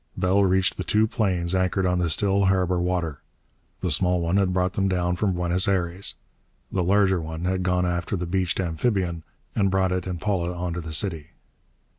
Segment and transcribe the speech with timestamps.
[0.17, 3.21] Bell reached the two planes anchored on the still harbor water.
[3.81, 6.15] The smaller one had brought them down from Buenos Aires.
[6.71, 9.21] The larger one had gone after the beached amphibian
[9.55, 11.33] and brought it and Paula on to the city.